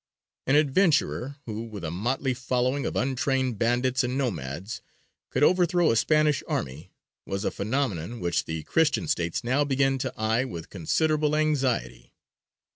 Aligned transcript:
An 0.47 0.55
adventurer 0.55 1.35
who, 1.45 1.61
with 1.61 1.83
a 1.83 1.91
motley 1.91 2.33
following 2.33 2.87
of 2.87 2.95
untrained 2.95 3.59
bandits 3.59 4.03
and 4.03 4.17
nomads, 4.17 4.81
could 5.29 5.43
overthrow 5.43 5.91
a 5.91 5.95
Spanish 5.95 6.41
army 6.47 6.91
was 7.27 7.45
a 7.45 7.51
phenomenon 7.51 8.19
which 8.19 8.45
the 8.45 8.63
Christian 8.63 9.07
States 9.07 9.43
now 9.43 9.63
began 9.63 9.99
to 9.99 10.11
eye 10.19 10.43
with 10.43 10.71
considerable 10.71 11.35
anxiety. 11.35 12.15